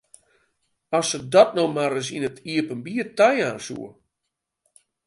As 0.99 1.05
se 1.11 1.19
dat 1.35 1.49
no 1.57 1.65
mar 1.75 1.91
ris 1.95 2.09
yn 2.17 2.27
it 2.29 2.37
iepenbier 2.53 3.07
tajaan 3.17 3.59
soe! 3.67 3.89